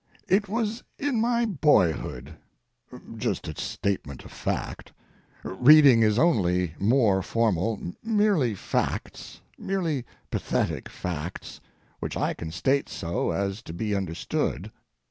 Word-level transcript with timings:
It 0.27 0.49
was 0.49 0.81
in 0.97 1.21
my 1.21 1.45
boyhood 1.45 2.33
just 3.17 3.47
a 3.47 3.61
statement 3.61 4.25
of 4.25 4.31
fact, 4.31 4.93
reading 5.43 6.01
is 6.01 6.17
only 6.17 6.73
more 6.79 7.21
formal, 7.21 7.93
merely 8.03 8.55
facts, 8.55 9.41
merely 9.59 10.03
pathetic 10.31 10.89
facts, 10.89 11.61
which 11.99 12.17
I 12.17 12.33
can 12.33 12.49
state 12.49 12.89
so 12.89 13.29
as 13.29 13.61
to 13.61 13.73
be 13.73 13.93
understood. 13.93 14.71